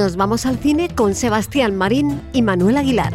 Nos 0.00 0.16
vamos 0.16 0.46
al 0.46 0.56
cine 0.56 0.88
con 0.96 1.12
Sebastián 1.12 1.76
Marín 1.76 2.22
y 2.32 2.40
Manuel 2.40 2.78
Aguilar. 2.78 3.12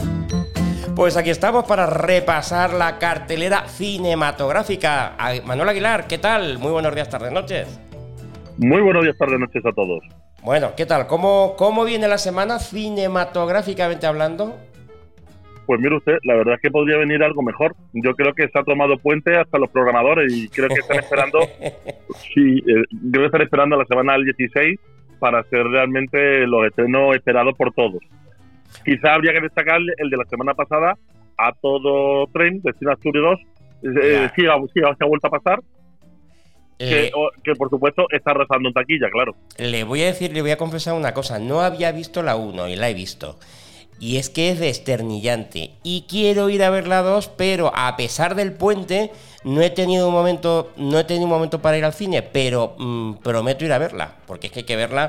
Pues 0.95 1.17
aquí 1.17 1.31
estamos 1.31 1.65
para 1.65 1.87
repasar 1.87 2.75
la 2.75 2.99
cartelera 2.99 3.67
cinematográfica. 3.67 5.17
Manuel 5.47 5.69
Aguilar, 5.69 6.05
¿qué 6.05 6.19
tal? 6.19 6.59
Muy 6.59 6.71
buenos 6.71 6.93
días, 6.93 7.09
tardes, 7.09 7.31
noches. 7.31 7.81
Muy 8.59 8.81
buenos 8.81 9.01
días, 9.01 9.17
tardes, 9.17 9.39
noches 9.39 9.65
a 9.65 9.71
todos. 9.71 10.03
Bueno, 10.43 10.73
¿qué 10.77 10.85
tal? 10.85 11.07
¿Cómo, 11.07 11.55
cómo 11.57 11.85
viene 11.85 12.07
la 12.07 12.19
semana 12.19 12.59
cinematográficamente 12.59 14.05
hablando? 14.05 14.55
Pues 15.65 15.79
mire 15.79 15.97
usted, 15.97 16.19
la 16.23 16.35
verdad 16.35 16.53
es 16.53 16.61
que 16.61 16.69
podría 16.69 16.99
venir 16.99 17.23
algo 17.23 17.41
mejor. 17.41 17.75
Yo 17.93 18.13
creo 18.13 18.35
que 18.35 18.47
se 18.47 18.59
ha 18.59 18.63
tomado 18.63 18.99
puente 18.99 19.35
hasta 19.35 19.57
los 19.57 19.71
programadores 19.71 20.31
y 20.31 20.49
creo 20.49 20.67
que 20.67 20.81
están 20.81 20.99
esperando, 20.99 21.39
sí, 22.35 22.59
eh, 22.59 22.83
debe 22.91 23.25
estar 23.25 23.41
esperando 23.41 23.75
la 23.75 23.85
semana 23.85 24.13
del 24.13 24.25
16 24.25 24.79
para 25.19 25.43
ser 25.43 25.65
realmente 25.67 26.45
los 26.47 26.65
estrenos 26.65 27.15
esperados 27.15 27.55
por 27.57 27.73
todos. 27.73 28.01
Quizá 28.83 29.13
habría 29.13 29.33
que 29.33 29.41
destacar 29.41 29.79
el 29.97 30.09
de 30.09 30.17
la 30.17 30.25
semana 30.25 30.53
pasada, 30.53 30.97
a 31.37 31.51
todo 31.53 32.27
tren, 32.27 32.61
Destino 32.61 32.91
Asturias 32.91 33.23
2, 33.83 33.97
eh, 34.01 34.29
sí, 34.35 34.43
sí, 34.73 34.79
se 34.79 35.03
ha 35.03 35.07
vuelto 35.07 35.27
a 35.27 35.29
pasar, 35.29 35.59
que, 36.77 37.05
eh, 37.07 37.55
por 37.57 37.69
supuesto 37.69 38.05
está 38.09 38.33
rezando 38.33 38.69
en 38.69 38.73
taquilla, 38.73 39.09
claro. 39.09 39.35
Le 39.57 39.83
voy 39.83 40.01
a 40.01 40.07
decir, 40.07 40.33
le 40.33 40.41
voy 40.41 40.51
a 40.51 40.57
confesar 40.57 40.93
una 40.93 41.13
cosa, 41.13 41.39
no 41.39 41.61
había 41.61 41.91
visto 41.91 42.21
la 42.21 42.35
1 42.35 42.67
y 42.69 42.75
la 42.75 42.89
he 42.89 42.93
visto. 42.93 43.39
Y 43.97 44.17
es 44.17 44.29
que 44.29 44.49
es 44.49 44.59
desternillante. 44.59 45.71
Y 45.81 46.05
quiero 46.09 46.49
ir 46.49 46.63
a 46.63 46.69
ver 46.69 46.87
la 46.87 47.01
2, 47.01 47.29
pero 47.37 47.71
a 47.73 47.95
pesar 47.95 48.35
del 48.35 48.51
puente, 48.51 49.11
no 49.45 49.61
he 49.61 49.69
tenido 49.69 50.07
un 50.07 50.13
momento, 50.13 50.73
no 50.75 50.99
he 50.99 51.03
tenido 51.03 51.25
un 51.25 51.31
momento 51.31 51.61
para 51.61 51.77
ir 51.77 51.85
al 51.85 51.93
cine, 51.93 52.23
pero 52.23 52.75
mm, 52.79 53.17
prometo 53.23 53.63
ir 53.63 53.71
a 53.71 53.77
verla. 53.77 54.15
Porque 54.25 54.47
es 54.47 54.53
que 54.53 54.59
hay 54.59 54.65
que 54.65 54.75
verla. 54.75 55.07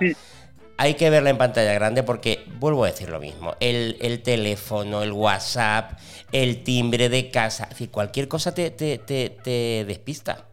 Hay 0.78 0.94
que 0.94 1.08
verla 1.08 1.30
en 1.30 1.38
pantalla 1.38 1.72
grande 1.72 2.02
porque, 2.02 2.41
vuelvo 2.58 2.84
a 2.84 2.88
decir 2.88 3.08
lo 3.08 3.19
mismo, 3.19 3.55
el, 3.61 4.22
teléfono, 4.22 5.02
el 5.02 5.11
WhatsApp, 5.11 5.92
el 6.33 6.62
timbre 6.62 7.08
de 7.08 7.30
casa, 7.30 7.64
es 7.64 7.70
decir, 7.70 7.91
cualquier 7.91 8.28
cosa 8.28 8.55
te, 8.55 8.70
te, 8.70 8.98
te, 8.98 9.84
despista. 9.86 10.44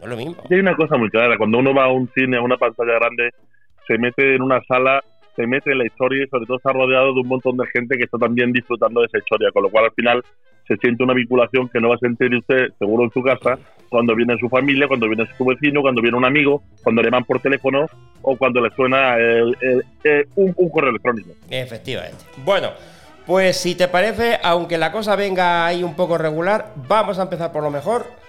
No 0.00 0.04
es 0.04 0.08
lo 0.08 0.16
mismo. 0.16 0.36
hay 0.50 0.60
una 0.60 0.74
cosa 0.74 0.96
muy 0.96 1.10
clara, 1.10 1.36
cuando 1.36 1.58
uno 1.58 1.74
va 1.74 1.84
a 1.84 1.92
un 1.92 2.10
cine, 2.14 2.38
a 2.38 2.40
una 2.40 2.56
pantalla 2.56 2.94
grande, 2.94 3.32
se 3.86 3.98
mete 3.98 4.34
en 4.34 4.40
una 4.40 4.62
sala 4.62 5.04
se 5.36 5.46
mete 5.46 5.72
en 5.72 5.78
la 5.78 5.86
historia 5.86 6.24
y 6.24 6.28
sobre 6.28 6.46
todo 6.46 6.58
está 6.58 6.72
rodeado 6.72 7.12
de 7.12 7.20
un 7.20 7.26
montón 7.26 7.56
de 7.56 7.66
gente 7.66 7.96
que 7.96 8.04
está 8.04 8.18
también 8.18 8.52
disfrutando 8.52 9.00
de 9.00 9.06
esa 9.06 9.18
historia, 9.18 9.50
con 9.52 9.64
lo 9.64 9.70
cual 9.70 9.86
al 9.86 9.92
final 9.92 10.22
se 10.66 10.76
siente 10.76 11.02
una 11.02 11.14
vinculación 11.14 11.68
que 11.68 11.80
no 11.80 11.90
va 11.90 11.96
a 11.96 11.98
sentir 11.98 12.34
usted 12.34 12.72
seguro 12.78 13.04
en 13.04 13.10
su 13.10 13.22
casa 13.22 13.58
cuando 13.88 14.14
viene 14.14 14.36
su 14.38 14.48
familia, 14.48 14.88
cuando 14.88 15.06
viene 15.06 15.24
su 15.36 15.44
vecino, 15.44 15.82
cuando 15.82 16.02
viene 16.02 16.16
un 16.16 16.24
amigo, 16.24 16.62
cuando 16.82 17.02
le 17.02 17.10
van 17.10 17.24
por 17.24 17.40
teléfono 17.40 17.86
o 18.22 18.36
cuando 18.36 18.60
le 18.60 18.70
suena 18.74 19.16
un, 20.34 20.54
un 20.56 20.68
correo 20.68 20.90
electrónico. 20.90 21.30
Efectivamente. 21.48 22.24
Bueno, 22.44 22.70
pues 23.26 23.56
si 23.56 23.74
te 23.74 23.88
parece, 23.88 24.38
aunque 24.42 24.78
la 24.78 24.92
cosa 24.92 25.16
venga 25.16 25.66
ahí 25.66 25.82
un 25.82 25.94
poco 25.94 26.18
regular, 26.18 26.72
vamos 26.88 27.18
a 27.18 27.22
empezar 27.22 27.52
por 27.52 27.62
lo 27.62 27.70
mejor. 27.70 28.23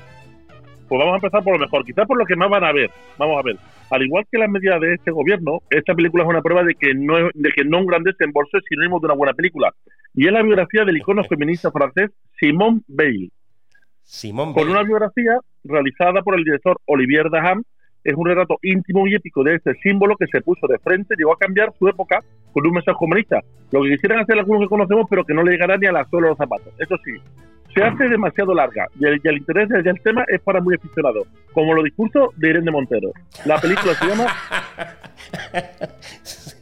Pues 0.88 1.00
vamos 1.00 1.14
a 1.14 1.16
empezar 1.16 1.44
por 1.44 1.53
lo 1.53 1.59
mejor, 1.59 1.83
quizás 1.86 2.05
por 2.08 2.17
lo 2.17 2.25
que 2.25 2.36
más 2.36 2.50
van 2.50 2.64
a 2.64 2.72
ver. 2.72 2.91
Vamos 3.17 3.39
a 3.39 3.41
ver 3.41 3.58
al 3.89 4.03
igual 4.03 4.25
que 4.31 4.38
las 4.38 4.50
medidas 4.50 4.80
de 4.81 4.94
este 4.94 5.11
gobierno, 5.11 5.59
esta 5.69 5.94
película 5.94 6.23
es 6.23 6.30
una 6.30 6.41
prueba 6.41 6.64
de 6.64 6.75
que 6.75 6.94
no, 6.94 7.16
de 7.33 7.52
que 7.55 7.64
no 7.64 7.80
un 7.80 7.88
gran 7.88 8.03
desembolso 8.03 8.58
es 8.58 8.64
sinónimo 8.67 9.00
de 9.00 9.06
una 9.06 9.16
buena 9.16 9.33
película. 9.33 9.73
Y 10.13 10.28
es 10.28 10.33
la 10.33 10.41
biografía 10.41 10.86
del 10.86 10.97
icono 10.97 11.23
feminista 11.23 11.72
francés 11.72 12.11
Simone 12.39 12.81
Veil. 12.88 13.31
Simone 14.03 14.53
Con 14.53 14.69
una 14.69 14.83
biografía 14.83 15.39
realizada 15.63 16.22
por 16.22 16.38
el 16.38 16.44
director 16.44 16.78
Olivier 16.86 17.30
Daham, 17.30 17.63
es 18.03 18.13
un 18.16 18.28
retrato 18.28 18.58
íntimo 18.61 19.08
y 19.08 19.16
épico 19.16 19.44
de 19.44 19.56
este 19.56 19.73
símbolo 19.81 20.16
que 20.16 20.28
se 20.28 20.41
puso 20.41 20.67
de 20.67 20.78
frente, 20.78 21.16
llegó 21.17 21.33
a 21.33 21.38
cambiar 21.38 21.73
su 21.78 21.88
época 21.88 22.23
con 22.53 22.66
un 22.66 22.73
mensaje 22.73 22.97
humanista. 23.02 23.41
Lo 23.72 23.81
que 23.81 23.89
quisieran 23.89 24.19
hacer 24.19 24.38
algunos 24.38 24.61
que 24.61 24.69
conocemos, 24.69 25.08
pero 25.09 25.25
que 25.25 25.33
no 25.33 25.41
le 25.41 25.53
llegará 25.53 25.78
ni 25.78 25.88
a 25.88 25.91
la 25.91 26.06
suela 26.06 26.28
de 26.28 26.31
los 26.31 26.38
zapatos. 26.38 26.72
Eso 26.78 26.96
sí, 27.03 27.13
se 27.75 27.84
hace 27.84 28.08
demasiado 28.08 28.53
larga 28.53 28.88
y 29.00 29.06
el, 29.06 29.38
interés 29.38 29.69
del 29.69 30.02
tema 30.02 30.24
es 30.28 30.41
para 30.41 30.62
muy 30.62 30.75
aficionados, 30.75 31.28
como 31.52 31.74
los 31.74 31.84
discursos 31.84 32.30
de 32.38 32.50
Irene 32.50 32.72
Montero. 32.72 33.12
La 33.46 33.59
película 33.59 33.94
se 33.94 34.06
llama 34.08 34.28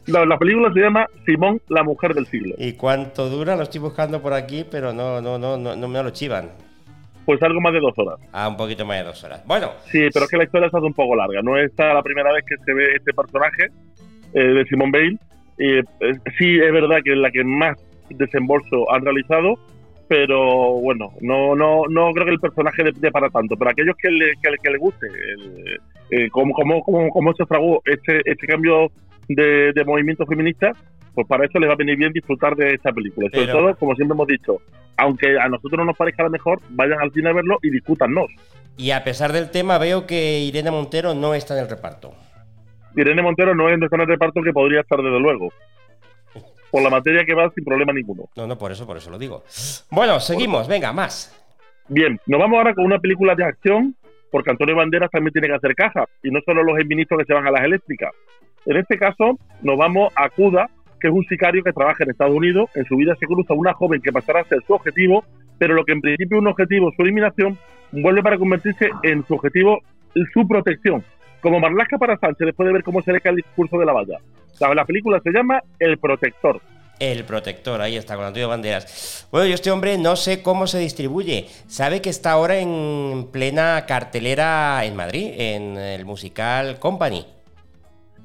la, 0.26 0.38
película 0.38 0.72
se 0.72 0.80
llama 0.80 1.06
Simón, 1.24 1.60
la 1.68 1.84
mujer 1.84 2.14
del 2.14 2.26
siglo. 2.26 2.56
¿Y 2.58 2.72
cuánto 2.72 3.28
dura? 3.28 3.56
Lo 3.56 3.62
estoy 3.62 3.80
buscando 3.80 4.20
por 4.20 4.32
aquí, 4.32 4.66
pero 4.68 4.92
no, 4.92 5.20
no, 5.20 5.38
no, 5.38 5.56
no, 5.56 5.76
no 5.76 5.88
me 5.88 6.02
lo 6.02 6.10
chivan. 6.10 6.50
Pues 7.24 7.42
algo 7.42 7.60
más 7.60 7.72
de 7.72 7.80
dos 7.80 7.94
horas. 7.96 8.20
Ah, 8.32 8.48
un 8.48 8.56
poquito 8.56 8.84
más 8.84 8.98
de 8.98 9.04
dos 9.04 9.24
horas. 9.24 9.42
Bueno. 9.46 9.70
Sí, 9.86 10.08
pero 10.12 10.24
es 10.24 10.30
que 10.30 10.36
la 10.36 10.44
historia 10.44 10.68
se 10.68 10.76
hace 10.76 10.86
un 10.86 10.92
poco 10.94 11.16
larga. 11.16 11.40
No 11.42 11.56
es 11.56 11.70
la 11.78 12.02
primera 12.02 12.32
vez 12.32 12.44
que 12.44 12.56
se 12.62 12.74
ve 12.74 12.96
este 12.96 13.14
personaje 13.14 13.68
eh, 14.34 14.40
de 14.40 14.64
Simón 14.66 14.90
Bale. 14.90 15.16
Eh, 15.58 15.82
sí, 16.36 16.58
es 16.58 16.72
verdad 16.72 16.98
que 17.02 17.12
es 17.12 17.18
la 17.18 17.30
que 17.30 17.44
más 17.44 17.78
desembolso 18.10 18.92
han 18.92 19.04
realizado 19.04 19.54
pero 20.08 20.74
bueno, 20.80 21.12
no 21.20 21.54
no 21.54 21.84
no 21.88 22.12
creo 22.12 22.26
que 22.26 22.32
el 22.32 22.40
personaje 22.40 22.82
dé 22.96 23.10
para 23.10 23.30
tanto. 23.30 23.56
Pero 23.56 23.70
aquellos 23.70 23.96
que 23.96 24.10
le, 24.10 24.32
que, 24.42 24.70
le 24.70 24.78
guste, 24.78 25.06
el, 25.06 25.80
eh, 26.10 26.28
cómo, 26.30 26.54
cómo, 26.54 27.34
se 27.34 27.46
fragó 27.46 27.80
este, 27.84 28.20
este 28.24 28.46
cambio 28.46 28.90
de, 29.28 29.84
movimiento 29.86 30.26
feminista, 30.26 30.72
pues 31.14 31.26
para 31.26 31.46
eso 31.46 31.58
les 31.58 31.68
va 31.68 31.74
a 31.74 31.76
venir 31.76 31.96
bien 31.96 32.12
disfrutar 32.12 32.54
de 32.56 32.74
esta 32.74 32.92
película. 32.92 33.28
Sobre 33.32 33.46
todo, 33.46 33.76
como 33.76 33.94
siempre 33.94 34.14
hemos 34.14 34.26
dicho, 34.26 34.58
aunque 34.96 35.38
a 35.38 35.48
nosotros 35.48 35.78
no 35.78 35.84
nos 35.86 35.96
parezca 35.96 36.22
la 36.22 36.28
mejor, 36.28 36.60
vayan 36.70 37.00
al 37.00 37.12
cine 37.12 37.30
a 37.30 37.32
verlo 37.32 37.58
y 37.62 37.70
discútanos. 37.70 38.26
Y 38.76 38.90
a 38.90 39.04
pesar 39.04 39.32
del 39.32 39.50
tema, 39.50 39.78
veo 39.78 40.06
que 40.06 40.40
Irene 40.40 40.70
Montero 40.70 41.14
no 41.14 41.34
está 41.34 41.56
en 41.56 41.64
el 41.64 41.70
reparto. 41.70 42.12
Irene 42.96 43.22
Montero 43.22 43.54
no 43.54 43.68
está 43.68 43.96
en 43.96 44.02
el 44.02 44.08
reparto 44.08 44.42
que 44.42 44.52
podría 44.52 44.80
estar 44.80 44.98
desde 45.00 45.20
luego 45.20 45.50
por 46.74 46.82
la 46.82 46.90
materia 46.90 47.24
que 47.24 47.34
va 47.34 47.48
sin 47.54 47.64
problema 47.64 47.92
ninguno. 47.92 48.24
No, 48.34 48.48
no, 48.48 48.58
por 48.58 48.72
eso, 48.72 48.84
por 48.84 48.96
eso 48.96 49.08
lo 49.08 49.16
digo. 49.16 49.44
Bueno, 49.92 50.18
seguimos, 50.18 50.66
venga, 50.66 50.92
más. 50.92 51.32
Bien, 51.88 52.18
nos 52.26 52.40
vamos 52.40 52.58
ahora 52.58 52.74
con 52.74 52.84
una 52.84 52.98
película 52.98 53.36
de 53.36 53.44
acción, 53.44 53.94
porque 54.32 54.50
Antonio 54.50 54.74
Banderas 54.74 55.08
también 55.08 55.32
tiene 55.32 55.46
que 55.46 55.54
hacer 55.54 55.76
caja, 55.76 56.08
y 56.24 56.32
no 56.32 56.40
solo 56.44 56.64
los 56.64 56.74
ministros 56.84 57.20
que 57.20 57.26
se 57.26 57.32
van 57.32 57.46
a 57.46 57.52
las 57.52 57.62
eléctricas. 57.62 58.10
En 58.66 58.76
este 58.76 58.98
caso, 58.98 59.38
nos 59.62 59.78
vamos 59.78 60.12
a 60.16 60.28
Cuda, 60.30 60.68
que 60.98 61.06
es 61.06 61.14
un 61.14 61.24
sicario 61.26 61.62
que 61.62 61.72
trabaja 61.72 62.02
en 62.02 62.10
Estados 62.10 62.34
Unidos. 62.34 62.68
En 62.74 62.84
su 62.86 62.96
vida 62.96 63.14
se 63.20 63.26
cruza 63.26 63.54
una 63.54 63.72
joven 63.74 64.02
que 64.02 64.10
pasará 64.10 64.40
a 64.40 64.44
ser 64.44 64.58
su 64.66 64.74
objetivo, 64.74 65.24
pero 65.58 65.74
lo 65.74 65.84
que 65.84 65.92
en 65.92 66.00
principio 66.00 66.38
es 66.38 66.42
un 66.42 66.48
objetivo, 66.48 66.90
su 66.96 67.02
eliminación, 67.02 67.56
vuelve 67.92 68.20
para 68.20 68.36
convertirse 68.36 68.90
en 69.04 69.24
su 69.26 69.34
objetivo 69.34 69.78
su 70.32 70.48
protección. 70.48 71.04
Como 71.44 71.60
Marlaska 71.60 71.98
para 71.98 72.16
Sánchez, 72.16 72.46
después 72.46 72.66
de 72.66 72.72
ver 72.72 72.82
cómo 72.82 73.02
se 73.02 73.12
le 73.12 73.20
cae 73.20 73.32
el 73.32 73.36
discurso 73.36 73.78
de 73.78 73.84
la 73.84 73.92
valla. 73.92 74.18
La, 74.58 74.86
película 74.86 75.20
se 75.22 75.30
llama 75.30 75.60
El 75.78 75.98
Protector. 75.98 76.58
El 76.98 77.24
Protector, 77.24 77.82
ahí 77.82 77.98
está, 77.98 78.16
con 78.16 78.24
Antonio 78.24 78.48
Banderas. 78.48 79.28
Bueno, 79.30 79.46
yo 79.46 79.52
este 79.52 79.70
hombre 79.70 79.98
no 79.98 80.16
sé 80.16 80.42
cómo 80.42 80.66
se 80.66 80.78
distribuye. 80.78 81.44
Sabe 81.66 82.00
que 82.00 82.08
está 82.08 82.32
ahora 82.32 82.56
en 82.56 83.28
plena 83.30 83.84
cartelera 83.86 84.86
en 84.86 84.96
Madrid, 84.96 85.32
en 85.36 85.76
el 85.76 86.06
musical 86.06 86.78
Company. 86.78 87.26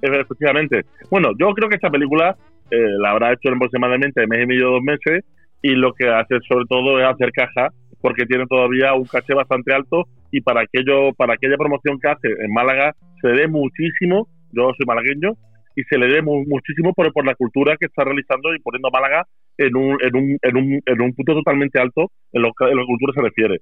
Efectivamente. 0.02 0.86
Bueno, 1.12 1.32
yo 1.38 1.54
creo 1.54 1.68
que 1.68 1.76
esta 1.76 1.90
película 1.90 2.38
eh, 2.72 2.78
la 3.02 3.12
habrá 3.12 3.34
hecho 3.34 3.50
aproximadamente 3.54 4.26
mes 4.28 4.44
y 4.44 4.48
medio, 4.48 4.70
dos 4.70 4.82
meses, 4.82 5.26
y 5.62 5.72
lo 5.72 5.92
que 5.92 6.08
hace 6.08 6.40
sobre 6.48 6.64
todo 6.70 7.02
es 7.02 7.06
hacer 7.06 7.34
caja, 7.34 7.68
porque 8.00 8.26
tiene 8.26 8.46
todavía 8.48 8.94
un 8.94 9.04
caché 9.04 9.34
bastante 9.34 9.74
alto, 9.74 10.08
y 10.32 10.42
para 10.42 10.62
aquello, 10.62 11.14
para 11.14 11.34
aquella 11.34 11.58
promoción 11.58 12.00
que 12.00 12.10
hace 12.10 12.28
en 12.28 12.52
Málaga, 12.52 12.94
se 13.22 13.28
ve 13.30 13.48
muchísimo, 13.48 14.28
yo 14.52 14.72
soy 14.78 14.86
malagueño, 14.86 15.34
y 15.76 15.84
se 15.84 15.98
le 15.98 16.08
debe 16.08 16.22
muchísimo 16.22 16.94
por, 16.94 17.12
por 17.14 17.26
la 17.26 17.36
cultura 17.36 17.78
que 17.78 17.86
está 17.86 18.04
realizando 18.04 18.54
y 18.54 18.60
poniendo 18.60 18.90
a 18.90 18.92
Málaga 18.92 19.26
en 19.58 19.76
un, 19.76 19.98
en 20.02 20.16
un, 20.16 20.38
en 20.42 20.58
un, 20.58 20.82
en 20.86 21.02
un 21.02 21.14
punto 21.14 21.34
totalmente 21.36 21.80
alto 21.80 22.12
en 22.34 22.42
lo 22.42 22.52
que 22.58 22.66
a 22.66 22.76
la 22.76 22.86
cultura 22.86 23.14
se 23.14 23.22
refiere. 23.22 23.60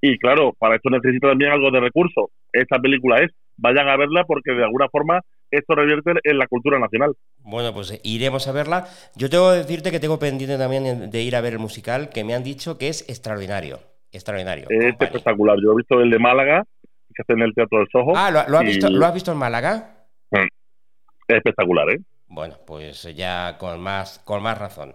Y 0.00 0.16
claro, 0.18 0.54
para 0.58 0.76
esto 0.76 0.90
necesita 0.90 1.28
también 1.28 1.50
algo 1.50 1.70
de 1.70 1.80
recursos. 1.80 2.26
Esta 2.52 2.78
película 2.78 3.18
es, 3.18 3.32
vayan 3.56 3.88
a 3.88 3.96
verla 3.96 4.24
porque 4.24 4.52
de 4.52 4.62
alguna 4.62 4.88
forma 4.88 5.20
esto 5.50 5.74
revierte 5.74 6.12
en 6.22 6.38
la 6.38 6.46
cultura 6.46 6.78
nacional. 6.78 7.14
Bueno, 7.38 7.72
pues 7.74 8.00
iremos 8.04 8.46
a 8.46 8.52
verla. 8.52 8.86
Yo 9.16 9.28
tengo 9.28 9.50
que 9.50 9.58
decirte 9.58 9.90
que 9.90 10.00
tengo 10.00 10.18
pendiente 10.18 10.56
también 10.56 11.10
de 11.10 11.22
ir 11.22 11.34
a 11.34 11.40
ver 11.40 11.54
el 11.54 11.58
musical, 11.58 12.10
que 12.10 12.22
me 12.22 12.34
han 12.34 12.44
dicho 12.44 12.78
que 12.78 12.88
es 12.88 13.08
extraordinario. 13.08 13.80
Extraordinario. 14.12 14.66
Es 14.70 14.84
espectacular. 14.86 15.56
Yo 15.62 15.72
he 15.72 15.76
visto 15.76 16.00
el 16.00 16.10
de 16.10 16.18
Málaga, 16.18 16.64
que 17.14 17.22
está 17.22 17.34
en 17.34 17.42
el 17.42 17.54
Teatro 17.54 17.78
del 17.78 17.88
Soho. 17.90 18.12
Ah, 18.16 18.30
¿lo, 18.30 18.58
has, 18.58 18.64
visto, 18.64 18.88
¿lo 18.90 19.06
has 19.06 19.14
visto 19.14 19.32
en 19.32 19.38
Málaga? 19.38 20.06
Mm 20.30 20.48
espectacular, 21.36 21.90
¿eh? 21.90 22.00
Bueno, 22.28 22.56
pues 22.66 23.02
ya 23.14 23.56
con 23.58 23.80
más, 23.80 24.20
con 24.24 24.42
más 24.42 24.58
razón. 24.58 24.94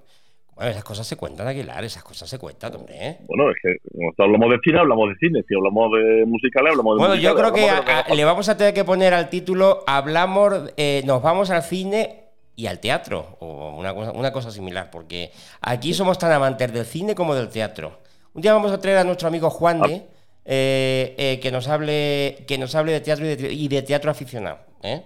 Bueno, 0.56 0.70
esas 0.70 0.84
cosas 0.84 1.08
se 1.08 1.18
cuentan, 1.18 1.48
Aguilar, 1.48 1.84
esas 1.84 2.04
cosas 2.04 2.30
se 2.30 2.38
cuentan, 2.38 2.76
hombre. 2.76 2.96
¿eh? 2.96 3.18
Bueno, 3.28 3.50
es 3.50 3.58
que 3.62 3.76
cuando 3.92 4.24
hablamos 4.24 4.52
de 4.52 4.60
cine, 4.64 4.80
hablamos 4.80 5.10
de 5.10 5.16
cine. 5.16 5.44
Si 5.48 5.56
hablamos 5.56 5.92
de 5.94 6.26
musicales, 6.28 6.72
hablamos 6.72 6.96
de 6.96 7.00
Bueno, 7.00 7.16
yo 7.16 7.36
creo 7.36 7.52
que, 7.52 8.16
le 8.16 8.24
vamos 8.24 8.50
a 8.50 8.58
tener 8.58 8.74
que 8.74 8.84
poner 8.84 9.16
al 9.16 9.30
título 9.30 9.84
Hablamos, 9.88 10.74
eh, 10.78 11.02
nos 11.06 11.24
vamos 11.24 11.50
al 11.50 11.64
cine 11.64 12.20
y 12.56 12.68
al 12.68 12.80
teatro, 12.80 13.38
o 13.40 13.76
una, 13.76 13.94
una 13.94 14.32
cosa 14.32 14.52
similar, 14.52 14.92
porque 14.92 15.32
aquí 15.60 15.92
somos 15.92 16.20
tan 16.20 16.32
amantes 16.32 16.72
del 16.72 16.86
cine 16.86 17.16
como 17.16 17.34
del 17.34 17.50
teatro. 17.50 18.03
Un 18.34 18.42
día 18.42 18.54
vamos 18.54 18.72
a 18.72 18.80
traer 18.80 18.98
a 18.98 19.04
nuestro 19.04 19.28
amigo 19.28 19.50
Juan 19.50 19.82
de, 19.82 19.96
ah. 19.96 20.14
eh, 20.46 21.40
que, 21.42 21.52
nos 21.52 21.68
hable, 21.68 22.44
que 22.48 22.58
nos 22.58 22.74
hable 22.76 22.92
de 22.92 23.02
teatro 23.02 23.26
y 23.26 23.36
de, 23.36 23.54
y 23.54 23.68
de 23.68 23.82
teatro 23.82 24.10
aficionado. 24.12 24.60
¿eh? 24.82 25.04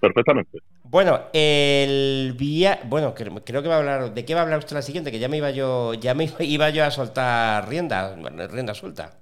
perfectamente. 0.00 0.58
Bueno, 0.84 1.20
el 1.32 2.34
vía, 2.38 2.80
bueno, 2.84 3.14
creo, 3.14 3.42
que 3.44 3.68
va 3.68 3.74
a 3.74 3.78
hablar, 3.78 4.14
¿de 4.14 4.24
qué 4.24 4.34
va 4.34 4.40
a 4.40 4.42
hablar 4.44 4.60
usted 4.60 4.74
la 4.74 4.82
siguiente? 4.82 5.10
Que 5.10 5.18
ya 5.18 5.28
me 5.28 5.36
iba 5.36 5.50
yo, 5.50 5.94
ya 5.94 6.14
me 6.14 6.28
iba 6.40 6.70
yo 6.70 6.84
a 6.84 6.90
soltar 6.90 7.68
rienda, 7.68 8.16
rienda 8.48 8.74
suelta. 8.74 9.18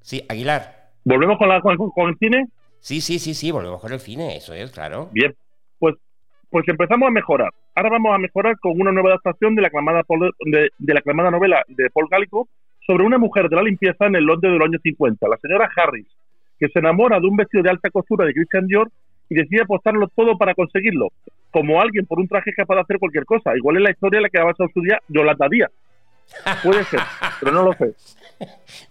Sí, 0.00 0.24
Aguilar. 0.28 0.90
¿Volvemos 1.04 1.38
con, 1.38 1.48
la, 1.48 1.60
con, 1.60 2.08
el 2.08 2.16
cine? 2.18 2.46
Sí, 2.80 3.00
sí, 3.00 3.18
sí, 3.18 3.34
sí, 3.34 3.50
volvemos 3.50 3.80
con 3.80 3.92
el 3.92 4.00
cine, 4.00 4.36
eso 4.36 4.54
es, 4.54 4.70
claro. 4.70 5.10
Bien, 5.12 5.34
pues, 5.78 5.94
pues 6.50 6.66
empezamos 6.66 7.08
a 7.08 7.10
mejorar. 7.10 7.52
Ahora 7.78 7.90
vamos 7.90 8.12
a 8.12 8.18
mejorar 8.18 8.58
con 8.58 8.72
una 8.80 8.90
nueva 8.90 9.10
adaptación 9.10 9.54
de 9.54 9.62
la 9.62 9.68
aclamada, 9.68 10.02
de, 10.46 10.70
de 10.76 10.94
la 10.94 10.98
aclamada 10.98 11.30
novela 11.30 11.62
de 11.68 11.88
Paul 11.90 12.08
Gallico 12.10 12.48
sobre 12.84 13.04
una 13.04 13.18
mujer 13.18 13.48
de 13.48 13.54
la 13.54 13.62
limpieza 13.62 14.06
en 14.06 14.16
el 14.16 14.24
Londres 14.24 14.52
de 14.52 14.58
los 14.58 14.66
años 14.66 14.80
50, 14.82 15.28
la 15.28 15.36
señora 15.36 15.70
Harris, 15.76 16.08
que 16.58 16.66
se 16.70 16.80
enamora 16.80 17.20
de 17.20 17.28
un 17.28 17.36
vestido 17.36 17.62
de 17.62 17.70
alta 17.70 17.88
costura 17.90 18.26
de 18.26 18.34
Christian 18.34 18.66
Dior 18.66 18.90
y 19.28 19.36
decide 19.36 19.62
apostarlo 19.62 20.08
todo 20.08 20.36
para 20.36 20.56
conseguirlo, 20.56 21.10
como 21.52 21.80
alguien 21.80 22.04
por 22.04 22.18
un 22.18 22.26
traje 22.26 22.52
capaz 22.52 22.74
de 22.74 22.80
hacer 22.80 22.98
cualquier 22.98 23.24
cosa. 23.24 23.56
Igual 23.56 23.76
es 23.76 23.82
la 23.82 23.90
historia 23.92 24.18
en 24.18 24.22
la 24.24 24.28
que 24.28 24.40
ha 24.40 24.44
basado 24.44 24.68
su 24.74 24.80
día 24.80 24.98
Yolanda 25.06 25.46
Díaz. 25.48 25.70
Puede 26.64 26.82
ser, 26.82 26.98
pero 27.38 27.52
no 27.52 27.62
lo 27.62 27.74
sé. 27.74 27.94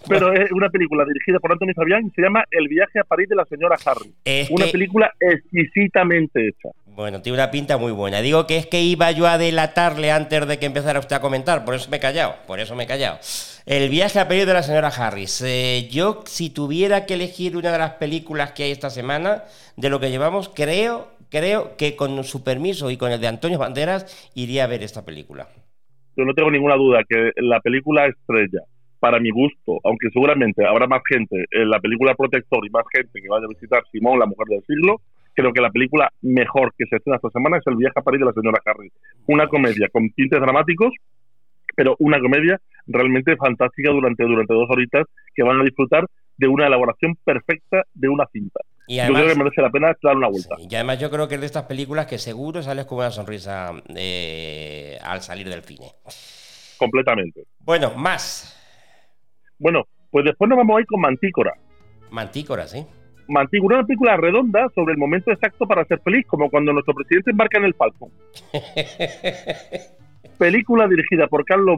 Pero 0.07 0.31
es 0.31 0.49
una 0.53 0.69
película 0.69 1.03
dirigida 1.03 1.39
por 1.39 1.51
Anthony 1.51 1.73
Fabián 1.75 2.05
y 2.05 2.09
se 2.11 2.21
llama 2.21 2.45
El 2.51 2.69
viaje 2.69 2.99
a 2.99 3.03
París 3.03 3.27
de 3.27 3.35
la 3.35 3.43
señora 3.43 3.75
Harry. 3.85 4.13
una 4.49 4.65
película 4.67 5.13
exquisitamente 5.19 6.47
hecha. 6.47 6.69
Bueno, 6.97 7.21
tiene 7.21 7.37
una 7.37 7.51
pinta 7.51 7.77
muy 7.77 7.91
buena. 7.91 8.21
Digo 8.21 8.47
que 8.47 8.57
es 8.57 8.65
que 8.65 8.81
iba 8.81 9.11
yo 9.11 9.27
a 9.27 9.37
delatarle 9.37 10.09
antes 10.09 10.47
de 10.47 10.57
que 10.57 10.65
empezara 10.65 10.97
usted 10.97 11.15
a 11.15 11.21
comentar, 11.21 11.63
por 11.63 11.75
eso 11.75 11.91
me 11.91 11.97
he 11.97 11.99
callado, 11.99 12.33
por 12.47 12.59
eso 12.59 12.75
me 12.75 12.85
he 12.85 12.87
callado. 12.87 13.19
El 13.67 13.91
viaje 13.91 14.19
a 14.19 14.27
París 14.27 14.47
de 14.47 14.53
la 14.53 14.63
señora 14.63 14.87
Harris. 14.87 15.43
Eh, 15.45 15.87
yo, 15.91 16.23
si 16.25 16.49
tuviera 16.49 17.05
que 17.05 17.13
elegir 17.13 17.55
una 17.55 17.71
de 17.71 17.77
las 17.77 17.91
películas 17.91 18.53
que 18.53 18.63
hay 18.63 18.71
esta 18.71 18.89
semana, 18.89 19.43
de 19.75 19.91
lo 19.91 19.99
que 19.99 20.09
llevamos, 20.09 20.49
creo, 20.49 21.09
creo 21.29 21.77
que 21.77 21.95
con 21.95 22.23
su 22.23 22.43
permiso 22.43 22.89
y 22.89 22.97
con 22.97 23.11
el 23.11 23.21
de 23.21 23.27
Antonio 23.27 23.59
Banderas, 23.59 24.31
iría 24.33 24.63
a 24.63 24.67
ver 24.67 24.81
esta 24.81 25.05
película. 25.05 25.47
Yo 26.15 26.25
no 26.25 26.33
tengo 26.33 26.49
ninguna 26.49 26.77
duda 26.77 27.03
que 27.07 27.29
la 27.35 27.59
película 27.59 28.07
estrella 28.07 28.61
para 28.99 29.19
mi 29.19 29.29
gusto, 29.29 29.77
aunque 29.83 30.09
seguramente 30.11 30.65
habrá 30.65 30.87
más 30.87 31.03
gente 31.07 31.45
en 31.51 31.69
la 31.69 31.79
película 31.79 32.15
Protector 32.15 32.65
y 32.65 32.71
más 32.71 32.85
gente 32.91 33.21
que 33.21 33.29
vaya 33.29 33.45
a 33.45 33.49
visitar 33.49 33.83
Simón, 33.91 34.17
la 34.17 34.25
mujer 34.25 34.47
del 34.47 34.63
siglo, 34.65 34.99
creo 35.37 35.53
que 35.53 35.61
la 35.61 35.69
película 35.69 36.11
mejor 36.21 36.73
que 36.75 36.85
se 36.89 36.95
estrena 36.95 37.17
esta 37.17 37.29
semana 37.29 37.57
es 37.57 37.67
El 37.67 37.75
viaje 37.75 37.93
a 37.95 38.01
París 38.01 38.21
de 38.21 38.25
la 38.25 38.33
señora 38.33 38.59
Harry. 38.65 38.91
Una 39.27 39.47
comedia 39.47 39.87
con 39.89 40.09
tintes 40.09 40.41
dramáticos, 40.41 40.91
pero 41.75 41.95
una 41.99 42.19
comedia 42.19 42.59
realmente 42.87 43.35
fantástica 43.37 43.91
durante, 43.91 44.23
durante 44.23 44.53
dos 44.53 44.67
horitas 44.67 45.05
que 45.35 45.43
van 45.43 45.61
a 45.61 45.63
disfrutar 45.63 46.05
de 46.37 46.47
una 46.47 46.65
elaboración 46.65 47.15
perfecta 47.23 47.83
de 47.93 48.09
una 48.09 48.25
cinta. 48.33 48.59
Y 48.87 48.97
yo 48.97 49.13
creo 49.13 49.27
que 49.27 49.35
merece 49.35 49.61
la 49.61 49.69
pena 49.69 49.95
dar 50.01 50.15
una 50.15 50.29
vuelta. 50.29 50.55
y 50.57 50.73
además 50.73 50.99
yo 50.99 51.11
creo 51.11 51.27
que 51.27 51.35
es 51.35 51.41
de 51.41 51.45
estas 51.45 51.63
películas 51.63 52.07
que 52.07 52.17
seguro 52.17 52.63
sales 52.63 52.85
con 52.85 52.99
una 52.99 53.11
sonrisa 53.11 53.73
eh, 53.95 54.97
al 55.03 55.21
salir 55.21 55.49
del 55.49 55.61
cine. 55.61 55.91
Completamente. 56.79 57.43
Bueno, 57.59 57.93
más. 57.95 58.55
Bueno, 59.59 59.83
pues 60.09 60.25
después 60.25 60.49
nos 60.49 60.57
vamos 60.57 60.77
a 60.77 60.79
ir 60.79 60.87
con 60.87 61.01
Mantícora. 61.01 61.53
Mantícora, 62.09 62.65
sí. 62.65 62.85
Mantícora, 63.27 63.77
una 63.77 63.85
película 63.85 64.17
redonda 64.17 64.69
sobre 64.73 64.93
el 64.93 64.97
momento 64.97 65.31
exacto 65.31 65.67
para 65.67 65.85
ser 65.85 65.99
feliz, 65.99 66.25
como 66.27 66.49
cuando 66.49 66.73
nuestro 66.73 66.93
presidente 66.93 67.31
embarca 67.31 67.57
en 67.57 67.65
el 67.65 67.73
Falcon. 67.73 68.09
película 70.37 70.87
dirigida 70.87 71.27
por 71.27 71.45
Carlos 71.45 71.77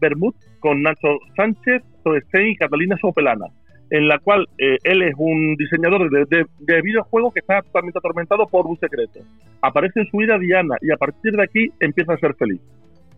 Bermud 0.00 0.34
con 0.60 0.82
Nacho 0.82 1.18
Sánchez, 1.36 1.82
Soestein 2.02 2.52
y 2.52 2.56
Catalina 2.56 2.96
Sopelana, 3.00 3.46
en 3.90 4.08
la 4.08 4.18
cual 4.18 4.48
eh, 4.56 4.78
él 4.82 5.02
es 5.02 5.14
un 5.18 5.56
diseñador 5.56 6.10
de, 6.10 6.46
de, 6.58 6.82
videojuegos 6.82 7.34
que 7.34 7.40
está 7.40 7.60
totalmente 7.62 7.98
atormentado 7.98 8.46
por 8.46 8.66
un 8.66 8.78
secreto. 8.78 9.20
Aparece 9.60 10.00
en 10.00 10.10
su 10.10 10.16
vida 10.16 10.38
Diana 10.38 10.76
y 10.80 10.90
a 10.90 10.96
partir 10.96 11.32
de 11.32 11.42
aquí 11.42 11.70
empieza 11.80 12.14
a 12.14 12.18
ser 12.18 12.34
feliz. 12.34 12.60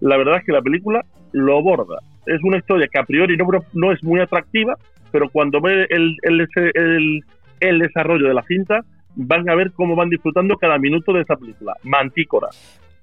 La 0.00 0.16
verdad 0.16 0.38
es 0.38 0.44
que 0.44 0.52
la 0.52 0.62
película 0.62 1.04
lo 1.32 1.62
borda 1.62 1.98
es 2.26 2.42
una 2.44 2.58
historia 2.58 2.88
que 2.88 2.98
a 2.98 3.04
priori 3.04 3.36
no, 3.36 3.46
no 3.74 3.92
es 3.92 4.02
muy 4.02 4.20
atractiva, 4.20 4.76
pero 5.10 5.28
cuando 5.30 5.60
ve 5.60 5.86
el, 5.90 6.16
el, 6.22 6.46
el, 6.74 7.24
desarrollo 7.60 8.28
de 8.28 8.34
la 8.34 8.42
cinta, 8.42 8.80
van 9.14 9.48
a 9.48 9.54
ver 9.54 9.72
cómo 9.72 9.96
van 9.96 10.08
disfrutando 10.08 10.56
cada 10.56 10.78
minuto 10.78 11.12
de 11.12 11.22
esa 11.22 11.36
película. 11.36 11.74
Mantícora. 11.82 12.48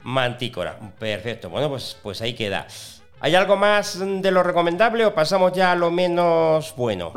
Mantícora, 0.03 0.77
perfecto. 0.99 1.49
Bueno, 1.49 1.69
pues, 1.69 1.99
pues 2.01 2.21
ahí 2.21 2.33
queda. 2.33 2.67
¿Hay 3.19 3.35
algo 3.35 3.57
más 3.57 3.99
de 4.21 4.31
lo 4.31 4.43
recomendable 4.43 5.05
o 5.05 5.13
pasamos 5.13 5.51
ya 5.53 5.71
a 5.71 5.75
lo 5.75 5.89
menos 5.89 6.73
bueno? 6.77 7.13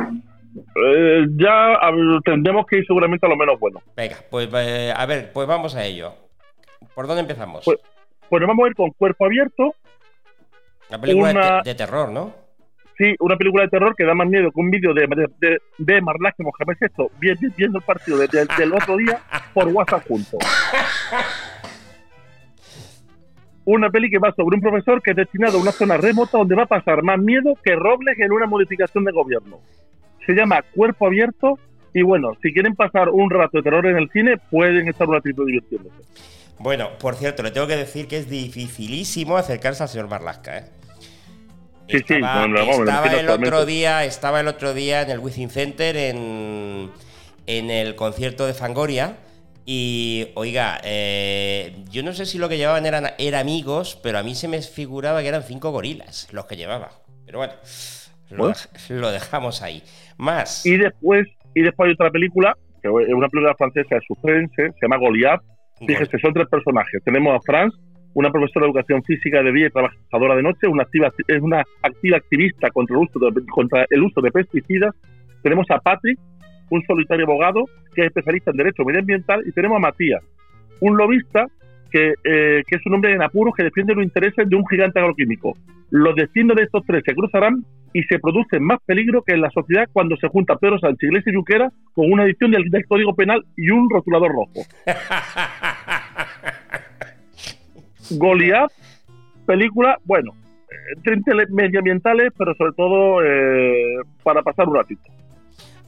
Eh, 0.56 1.26
ya 1.36 1.78
tendremos 2.24 2.66
que 2.66 2.78
ir 2.78 2.86
seguramente 2.86 3.26
a 3.26 3.28
lo 3.28 3.36
menos 3.36 3.60
bueno. 3.60 3.80
Venga, 3.94 4.16
pues 4.30 4.48
eh, 4.54 4.92
a 4.96 5.06
ver, 5.06 5.32
pues 5.32 5.46
vamos 5.46 5.76
a 5.76 5.84
ello. 5.84 6.14
¿Por 6.94 7.06
dónde 7.06 7.22
empezamos? 7.22 7.64
Pues, 7.64 7.78
pues 8.28 8.46
vamos 8.46 8.64
a 8.64 8.68
ir 8.68 8.74
con 8.74 8.90
Cuerpo 8.90 9.26
Abierto, 9.26 9.74
una 10.90 11.00
película 11.00 11.62
De, 11.64 11.74
terror, 11.74 12.10
¿no? 12.10 12.34
Sí, 13.00 13.16
una 13.20 13.34
película 13.38 13.62
de 13.62 13.70
terror 13.70 13.96
que 13.96 14.04
da 14.04 14.14
más 14.14 14.28
miedo 14.28 14.50
que 14.52 14.60
un 14.60 14.70
vídeo 14.70 14.92
de, 14.92 15.08
de, 15.38 15.58
de 15.78 16.00
Marlax 16.02 16.36
que 16.36 16.42
Mohamed 16.42 16.76
viendo 17.56 17.78
el 17.78 17.84
partido 17.84 18.18
desde 18.18 18.62
el 18.62 18.74
otro 18.74 18.98
día 18.98 19.22
por 19.54 19.68
WhatsApp 19.68 20.06
junto. 20.06 20.36
Una 23.64 23.88
peli 23.88 24.10
que 24.10 24.18
va 24.18 24.32
sobre 24.32 24.56
un 24.56 24.60
profesor 24.60 25.00
que 25.00 25.12
es 25.12 25.16
destinado 25.16 25.56
a 25.56 25.62
una 25.62 25.72
zona 25.72 25.96
remota 25.96 26.36
donde 26.36 26.54
va 26.54 26.64
a 26.64 26.66
pasar 26.66 27.02
más 27.02 27.18
miedo 27.18 27.54
que 27.64 27.74
Robles 27.74 28.18
en 28.18 28.32
una 28.32 28.44
modificación 28.44 29.06
de 29.06 29.12
gobierno. 29.12 29.60
Se 30.26 30.34
llama 30.34 30.60
Cuerpo 30.60 31.06
Abierto 31.06 31.58
y 31.94 32.02
bueno, 32.02 32.32
si 32.42 32.52
quieren 32.52 32.74
pasar 32.74 33.08
un 33.08 33.30
rato 33.30 33.56
de 33.56 33.62
terror 33.62 33.86
en 33.86 33.96
el 33.96 34.10
cine, 34.10 34.36
pueden 34.50 34.86
estar 34.88 35.08
un 35.08 35.14
ratito 35.14 35.46
divirtiéndose. 35.46 36.02
Bueno, 36.58 36.90
por 37.00 37.14
cierto, 37.14 37.42
le 37.42 37.50
tengo 37.50 37.66
que 37.66 37.76
decir 37.76 38.08
que 38.08 38.18
es 38.18 38.28
dificilísimo 38.28 39.38
acercarse 39.38 39.84
al 39.84 39.88
señor 39.88 40.10
Marlasca, 40.10 40.58
¿eh? 40.58 40.64
Estaba, 41.96 42.44
el 42.44 43.28
otro 43.28 43.66
día, 43.66 44.04
estaba 44.04 44.40
el 44.40 44.48
otro 44.48 44.74
día 44.74 45.02
en 45.02 45.10
el 45.10 45.18
Within 45.18 45.50
Center 45.50 45.96
en, 45.96 46.90
en 47.46 47.70
el 47.70 47.94
concierto 47.94 48.46
de 48.46 48.54
Fangoria. 48.54 49.16
Y 49.66 50.28
oiga, 50.34 50.80
eh, 50.82 51.84
yo 51.90 52.02
no 52.02 52.12
sé 52.12 52.26
si 52.26 52.38
lo 52.38 52.48
que 52.48 52.56
llevaban 52.56 52.86
eran, 52.86 53.10
eran 53.18 53.42
amigos, 53.42 53.98
pero 54.02 54.18
a 54.18 54.22
mí 54.22 54.34
se 54.34 54.48
me 54.48 54.60
figuraba 54.62 55.22
que 55.22 55.28
eran 55.28 55.42
cinco 55.42 55.70
gorilas 55.70 56.28
los 56.32 56.46
que 56.46 56.56
llevaba. 56.56 56.90
Pero 57.26 57.38
bueno, 57.38 57.52
lo, 58.88 59.10
dejamos 59.12 59.62
ahí. 59.62 59.82
Más. 60.16 60.66
Y 60.66 60.76
después, 60.76 61.28
y 61.54 61.62
después 61.62 61.88
hay 61.88 61.92
otra 61.94 62.10
película, 62.10 62.56
que 62.82 62.88
es 62.88 63.14
una 63.14 63.28
película 63.28 63.54
francesa 63.54 63.94
de 63.94 64.00
suspense, 64.06 64.72
se 64.72 64.82
llama 64.82 64.96
Goliath. 64.96 65.42
Fíjese, 65.86 66.18
son 66.18 66.34
tres 66.34 66.48
personajes. 66.48 67.02
Tenemos 67.04 67.36
a 67.36 67.40
Franz, 67.40 67.72
una 68.14 68.30
profesora 68.30 68.66
de 68.66 68.70
educación 68.70 69.02
física 69.04 69.42
de 69.42 69.52
día 69.52 69.66
y 69.66 69.70
trabajadora 69.70 70.36
de 70.36 70.42
noche, 70.42 70.66
una 70.66 70.82
activa, 70.82 71.12
es 71.26 71.42
una 71.42 71.62
activa 71.82 72.16
activista 72.16 72.70
contra 72.70 72.96
el, 72.96 73.02
uso 73.02 73.18
de, 73.18 73.46
contra 73.46 73.86
el 73.88 74.02
uso 74.02 74.20
de 74.20 74.30
pesticidas. 74.30 74.94
Tenemos 75.42 75.66
a 75.70 75.78
Patrick, 75.78 76.18
un 76.70 76.82
solitario 76.86 77.24
abogado 77.24 77.64
que 77.94 78.02
es 78.02 78.06
especialista 78.08 78.50
en 78.50 78.58
derecho 78.58 78.84
medioambiental, 78.84 79.42
y 79.46 79.52
tenemos 79.52 79.76
a 79.76 79.80
Matías, 79.80 80.22
un 80.80 80.96
lobista 80.96 81.46
que, 81.90 82.14
eh, 82.24 82.62
que 82.66 82.76
es 82.76 82.86
un 82.86 82.94
hombre 82.94 83.12
en 83.14 83.22
apuros 83.22 83.54
que 83.56 83.64
defiende 83.64 83.94
los 83.94 84.04
intereses 84.04 84.48
de 84.48 84.56
un 84.56 84.66
gigante 84.66 85.00
agroquímico. 85.00 85.56
Los 85.90 86.14
destinos 86.14 86.56
de 86.56 86.64
estos 86.64 86.84
tres 86.86 87.02
se 87.04 87.14
cruzarán 87.14 87.64
y 87.92 88.02
se 88.04 88.20
produce 88.20 88.60
más 88.60 88.78
peligro 88.86 89.22
que 89.22 89.34
en 89.34 89.40
la 89.40 89.50
sociedad 89.50 89.88
cuando 89.92 90.16
se 90.16 90.28
junta 90.28 90.56
Pedro 90.56 90.78
Sánchez, 90.78 91.02
Iglesia 91.02 91.32
y 91.32 91.34
Junquera 91.34 91.72
con 91.92 92.12
una 92.12 92.24
edición 92.24 92.52
del, 92.52 92.70
del 92.70 92.86
Código 92.86 93.14
Penal 93.14 93.44
y 93.56 93.70
un 93.70 93.90
rotulador 93.90 94.30
rojo. 94.30 94.62
Goliath, 98.10 98.72
película, 99.46 99.98
bueno, 100.04 100.32
eh, 100.70 101.46
medioambientales, 101.50 102.32
pero 102.36 102.54
sobre 102.54 102.72
todo 102.72 103.24
eh, 103.24 103.96
para 104.22 104.42
pasar 104.42 104.68
un 104.68 104.76
ratito. 104.76 105.02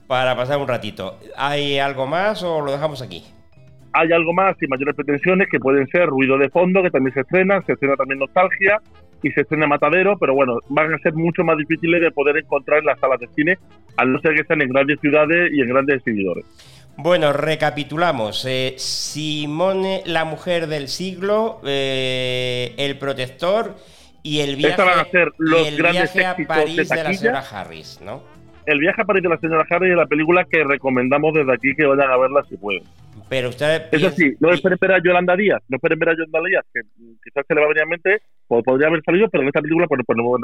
Para 0.06 0.36
pasar 0.36 0.58
un 0.58 0.68
ratito. 0.68 1.18
¿Hay 1.36 1.78
algo 1.78 2.06
más 2.06 2.42
o 2.42 2.60
lo 2.60 2.72
dejamos 2.72 3.02
aquí? 3.02 3.24
Hay 3.94 4.10
algo 4.12 4.32
más 4.32 4.56
y 4.60 4.66
mayores 4.66 4.94
pretensiones 4.94 5.48
que 5.50 5.60
pueden 5.60 5.86
ser 5.88 6.06
Ruido 6.06 6.38
de 6.38 6.48
Fondo, 6.48 6.82
que 6.82 6.90
también 6.90 7.14
se 7.14 7.20
estrena, 7.20 7.60
se 7.62 7.72
estrena 7.72 7.94
también 7.96 8.18
Nostalgia 8.18 8.80
y 9.22 9.30
se 9.30 9.42
estrena 9.42 9.66
Matadero, 9.66 10.18
pero 10.18 10.34
bueno, 10.34 10.58
van 10.68 10.92
a 10.92 10.98
ser 10.98 11.14
mucho 11.14 11.44
más 11.44 11.56
difíciles 11.56 12.00
de 12.00 12.10
poder 12.10 12.38
encontrar 12.38 12.80
en 12.80 12.86
las 12.86 12.98
salas 12.98 13.20
de 13.20 13.28
cine, 13.28 13.58
al 13.96 14.12
no 14.12 14.18
ser 14.20 14.34
que 14.34 14.40
estén 14.42 14.62
en 14.62 14.70
grandes 14.70 14.98
ciudades 15.00 15.52
y 15.52 15.60
en 15.60 15.68
grandes 15.68 15.96
exhibidores. 15.98 16.44
Bueno, 17.02 17.32
recapitulamos. 17.32 18.44
Eh, 18.48 18.74
Simone, 18.78 20.02
la 20.06 20.24
mujer 20.24 20.68
del 20.68 20.86
siglo, 20.86 21.60
eh, 21.66 22.76
el 22.78 22.96
protector 22.96 23.74
y 24.22 24.38
el 24.38 24.54
viaje, 24.54 24.80
van 24.80 25.00
a 25.00 25.04
ser 25.06 25.32
los 25.36 25.66
el 25.66 25.78
grandes 25.78 26.14
viaje 26.14 26.42
a 26.42 26.46
París 26.46 26.88
de, 26.88 27.02
la 27.02 27.12
señora 27.12 27.40
Harris, 27.40 28.00
¿no? 28.04 28.22
El 28.66 28.78
viaje 28.78 29.02
a 29.02 29.04
París 29.04 29.24
de 29.24 29.30
la 29.30 29.36
señora 29.38 29.66
Harris 29.68 29.90
es 29.90 29.96
la 29.96 30.06
película 30.06 30.44
que 30.44 30.62
recomendamos 30.62 31.34
desde 31.34 31.52
aquí 31.52 31.74
que 31.74 31.86
vayan 31.86 32.08
a 32.08 32.16
verla 32.18 32.44
si 32.48 32.56
pueden. 32.56 32.84
Pero 33.28 33.48
usted. 33.48 33.86
Eso 33.90 34.12
sí, 34.12 34.36
no 34.38 34.52
esperen 34.52 34.78
ver 34.80 34.92
a 34.92 35.02
Yolanda 35.02 35.34
Díaz, 35.34 35.60
no 35.66 35.78
esperen 35.78 35.98
ver 35.98 36.10
a 36.10 36.12
Yolanda 36.12 36.40
Díaz, 36.48 36.64
que 36.72 36.82
quizás 37.24 37.44
se 37.48 37.52
le 37.52 37.60
va 37.62 37.66
a 37.66 37.68
venir 37.70 37.82
a 37.82 37.86
mente, 37.86 38.22
pues 38.46 38.62
podría 38.62 38.86
haber 38.86 39.02
salido, 39.02 39.28
pero 39.28 39.42
en 39.42 39.48
esta 39.48 39.60
película 39.60 39.88
pues, 39.88 40.02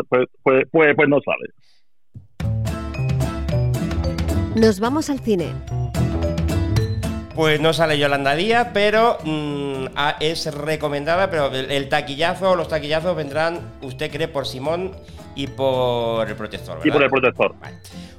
pues, 0.08 0.26
pues, 0.72 0.96
pues 0.96 1.08
no 1.08 1.18
sale. 1.20 1.52
Nos 4.56 4.80
vamos 4.80 5.08
al 5.08 5.20
cine. 5.20 5.52
Pues 7.38 7.60
no 7.60 7.72
sale 7.72 7.96
Yolanda 8.00 8.34
Díaz, 8.34 8.70
pero 8.74 9.16
mm, 9.24 9.84
es 10.18 10.52
recomendada, 10.52 11.30
pero 11.30 11.52
el, 11.54 11.88
taquillazo, 11.88 12.56
los 12.56 12.66
taquillazos 12.66 13.16
vendrán, 13.16 13.60
usted 13.80 14.10
cree, 14.10 14.26
por 14.26 14.44
Simón 14.44 14.90
y 15.36 15.46
por 15.46 16.28
el 16.28 16.34
protector. 16.34 16.80
Y 16.82 16.90
por 16.90 17.00
el 17.00 17.08
protector. 17.08 17.54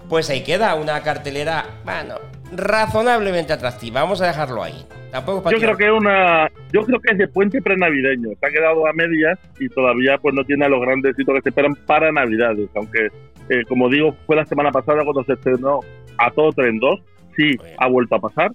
Pues 0.08 0.30
ahí 0.30 0.42
queda 0.42 0.74
una 0.76 1.04
cartelera, 1.04 1.66
bueno, 1.84 2.16
razonablemente 2.56 3.52
atractiva. 3.52 4.04
Vamos 4.04 4.22
a 4.22 4.28
dejarlo 4.28 4.64
ahí. 4.64 4.86
Tampoco 5.12 5.52
yo 5.52 5.58
creo 5.58 5.76
que 5.76 5.88
es 5.88 5.92
una, 5.92 6.50
yo 6.72 6.86
creo 6.86 7.02
que 7.02 7.12
es 7.12 7.18
de 7.18 7.28
puente 7.28 7.62
prenavideño. 7.62 8.30
Se 8.40 8.48
ha 8.48 8.50
quedado 8.50 8.88
a 8.88 8.94
medias 8.94 9.38
y 9.60 9.68
todavía 9.68 10.18
pues 10.20 10.34
no 10.34 10.46
tiene 10.46 10.64
a 10.64 10.70
los 10.70 10.80
grandes 10.80 11.12
éxitos 11.12 11.36
que 11.36 11.42
se 11.42 11.50
esperan 11.50 11.76
para 11.86 12.10
Navidades. 12.14 12.70
Aunque, 12.74 13.08
eh, 13.50 13.66
como 13.68 13.90
digo, 13.90 14.16
fue 14.26 14.38
la 14.38 14.46
semana 14.46 14.72
pasada 14.72 15.04
cuando 15.04 15.26
se 15.26 15.34
estrenó 15.34 15.82
a 16.18 16.32
todo 16.32 16.54
tren 16.54 16.80
2. 16.80 17.02
Sí, 17.36 17.58
ha 17.78 17.88
vuelto 17.88 18.16
a 18.16 18.20
pasar. 18.20 18.52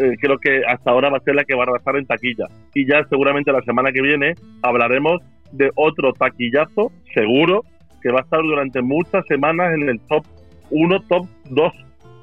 Eh, 0.00 0.16
creo 0.18 0.38
que 0.38 0.62
hasta 0.66 0.90
ahora 0.90 1.10
va 1.10 1.18
a 1.18 1.20
ser 1.20 1.34
la 1.34 1.44
que 1.44 1.54
va 1.54 1.64
a 1.64 1.66
arrasar 1.66 1.96
en 1.96 2.06
taquilla. 2.06 2.46
Y 2.74 2.86
ya 2.86 3.04
seguramente 3.10 3.52
la 3.52 3.60
semana 3.62 3.92
que 3.92 4.00
viene 4.00 4.34
hablaremos 4.62 5.20
de 5.52 5.70
otro 5.74 6.14
taquillazo, 6.14 6.90
seguro, 7.12 7.64
que 8.00 8.10
va 8.10 8.20
a 8.20 8.22
estar 8.22 8.40
durante 8.40 8.80
muchas 8.80 9.26
semanas 9.26 9.74
en 9.74 9.90
el 9.90 10.00
top 10.00 10.24
1, 10.70 11.02
top 11.02 11.26
2, 11.50 11.72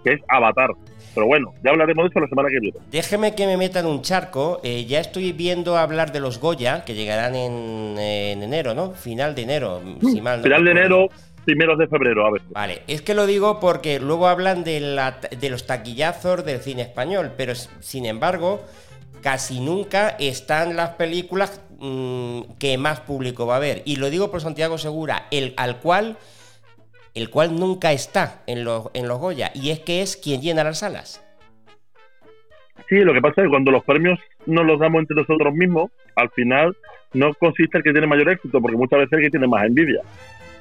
que 0.04 0.14
es 0.14 0.22
Avatar. 0.28 0.72
Pero 1.14 1.28
bueno, 1.28 1.54
ya 1.64 1.70
hablaremos 1.72 2.06
de 2.06 2.10
eso 2.10 2.20
la 2.20 2.28
semana 2.28 2.50
que 2.50 2.60
viene. 2.60 2.78
Déjeme 2.92 3.36
que 3.36 3.46
me 3.46 3.58
meta 3.58 3.80
en 3.80 3.86
un 3.86 4.02
charco. 4.02 4.60
Eh, 4.64 4.86
ya 4.86 5.00
estoy 5.00 5.32
viendo 5.32 5.78
hablar 5.78 6.12
de 6.12 6.20
los 6.20 6.40
Goya, 6.40 6.84
que 6.84 6.96
llegarán 6.96 7.36
en, 7.36 7.98
enero, 8.00 8.74
¿no? 8.74 8.92
Final 8.92 9.36
de 9.36 9.42
enero, 9.44 9.82
si 10.02 10.22
mal 10.22 10.42
Final 10.42 10.66
de 10.66 10.72
enero, 10.72 11.08
primeros 11.48 11.80
de 11.80 11.88
febrero, 11.88 12.28
a 12.28 12.32
ver. 12.32 12.42
Vale, 12.50 12.82
es 12.88 13.02
que 13.02 13.14
lo 13.14 13.26
digo 13.26 13.62
porque 13.62 14.02
luego 14.02 14.28
hablan 14.28 14.66
de, 14.66 14.82
la, 14.82 15.18
de 15.40 15.50
los 15.50 15.66
taquillazos 15.66 16.44
del 16.44 16.60
cine 16.60 16.82
español, 16.82 17.32
pero 17.38 17.56
sin 17.56 18.06
embargo, 18.06 18.66
casi 19.22 19.62
nunca 19.62 20.10
están 20.20 20.76
las 20.76 20.90
películas 20.92 21.62
mm, 21.80 22.42
que 22.60 22.78
más 22.78 23.00
público 23.00 23.48
va 23.48 23.54
a 23.54 23.58
haber. 23.58 23.82
Y 23.86 23.96
lo 23.96 24.10
digo 24.10 24.30
por 24.30 24.42
Santiago 24.42 24.78
Segura, 24.78 25.28
el 25.32 25.54
al 25.56 25.80
cual 25.80 26.18
el 27.16 27.30
cual 27.30 27.56
nunca 27.58 27.94
está 27.94 28.44
en 28.46 28.66
los, 28.66 28.92
en 28.94 29.08
los 29.08 29.18
Goya, 29.18 29.50
y 29.56 29.72
es 29.72 29.80
que 29.80 30.02
es 30.02 30.18
quien 30.18 30.42
llena 30.42 30.66
las 30.66 30.80
salas. 30.80 31.24
Sí, 32.90 32.98
lo 33.00 33.14
que 33.14 33.22
pasa 33.22 33.42
es 33.42 33.46
que 33.46 33.52
cuando 33.52 33.72
los 33.72 33.86
premios 33.86 34.20
no 34.46 34.64
los 34.64 34.80
damos 34.80 35.00
entre 35.00 35.16
nosotros 35.16 35.54
mismos, 35.54 35.92
al 36.16 36.30
final 36.32 36.76
no 37.14 37.34
consiste 37.36 37.78
el 37.78 37.84
que 37.86 37.94
tiene 37.94 38.06
mayor 38.06 38.30
éxito, 38.30 38.62
porque 38.62 38.78
muchas 38.78 39.00
veces 39.00 39.14
el 39.14 39.24
que 39.24 39.32
tiene 39.32 39.48
más 39.48 39.64
envidia 39.64 40.02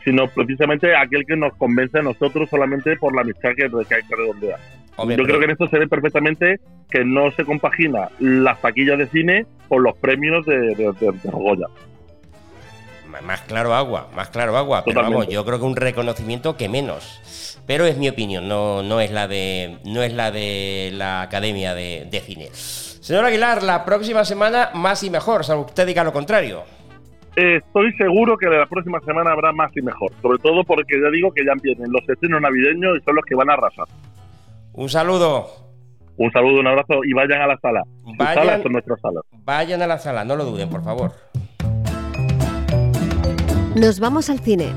sino 0.06 0.28
precisamente 0.28 0.94
aquel 0.94 1.26
que 1.26 1.36
nos 1.36 1.52
convence 1.56 1.98
a 1.98 2.02
nosotros 2.02 2.48
solamente 2.48 2.96
por 2.96 3.12
la 3.12 3.22
amistad 3.22 3.50
que, 3.56 3.64
hay 3.64 4.02
que 4.04 4.16
redondear. 4.16 4.60
Yo 4.98 5.25
creo 5.25 5.40
que 5.40 5.44
en 5.46 5.50
esto 5.50 5.66
se 5.66 5.80
ve 5.80 5.88
perfectamente 5.88 6.60
que 6.88 7.04
no 7.04 7.32
se 7.32 7.44
compagina 7.44 8.08
las 8.20 8.62
taquillas 8.62 8.98
de 8.98 9.08
cine 9.08 9.46
con 9.68 9.82
los 9.82 9.96
premios 9.98 10.46
de, 10.46 10.76
de, 10.76 11.18
Goya. 11.25 11.66
Más 13.25 13.40
claro 13.42 13.75
agua, 13.75 14.08
más 14.14 14.28
claro 14.28 14.56
agua. 14.56 14.84
Pero 14.84 15.02
vamos, 15.02 15.26
yo 15.26 15.44
creo 15.44 15.58
que 15.58 15.64
un 15.64 15.75
reconocimiento 15.75 16.56
que 16.56 16.68
menos. 16.68 17.60
Pero 17.66 17.84
es 17.84 17.96
mi 17.96 18.08
opinión, 18.08 18.46
no, 18.46 18.84
no, 18.84 19.00
es, 19.00 19.10
la 19.10 19.26
de, 19.26 19.78
no 19.84 20.04
es 20.04 20.12
la 20.12 20.30
de 20.30 20.92
la 20.94 21.22
Academia 21.22 21.75
de, 21.75 22.06
de 22.08 22.20
Cine. 22.20 22.50
Señor 22.52 23.25
Aguilar, 23.25 23.64
la 23.64 23.84
próxima 23.84 24.25
semana 24.25 24.70
más 24.72 25.02
y 25.02 25.10
mejor, 25.10 25.44
salvo 25.44 25.64
usted 25.66 25.84
diga 25.84 26.04
lo 26.04 26.12
contrario 26.12 26.75
estoy 27.36 27.92
seguro 27.92 28.36
que 28.36 28.46
la 28.46 28.66
próxima 28.66 28.98
semana 29.00 29.32
habrá 29.32 29.52
más 29.52 29.70
y 29.76 29.82
mejor. 29.82 30.10
Sobre 30.22 30.38
todo 30.38 30.64
porque 30.64 31.00
ya 31.00 31.10
digo 31.10 31.32
que 31.32 31.44
ya 31.44 31.52
vienen 31.62 31.92
los 31.92 32.08
estrenos 32.08 32.40
navideños 32.40 32.98
y 32.98 33.04
son 33.04 33.14
los 33.14 33.24
que 33.24 33.34
van 33.34 33.50
a 33.50 33.54
arrasar. 33.54 33.86
Un 34.72 34.88
saludo. 34.88 35.46
Un 36.16 36.32
saludo, 36.32 36.60
un 36.60 36.66
abrazo 36.66 37.04
y 37.04 37.12
vayan 37.12 37.42
a 37.42 37.46
la 37.46 37.58
sala. 37.58 37.82
Vayan, 38.16 38.62
son 38.62 38.72
nuestras 38.72 39.00
salas. 39.00 39.22
Vayan 39.44 39.82
a 39.82 39.86
la 39.86 39.98
sala, 39.98 40.24
no 40.24 40.34
lo 40.34 40.44
duden, 40.44 40.70
por 40.70 40.82
favor. 40.82 41.12
Nos 43.74 44.00
vamos 44.00 44.30
al 44.30 44.40
cine. 44.40 44.72